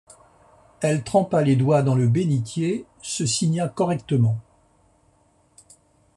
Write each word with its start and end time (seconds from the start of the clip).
Elle 0.79 1.03
trempa 1.03 1.43
les 1.43 1.55
doigts 1.55 1.83
dans 1.83 1.93
le 1.93 2.07
bénitier, 2.07 2.87
se 3.03 3.27
signa 3.27 3.67
correctement. 3.69 4.39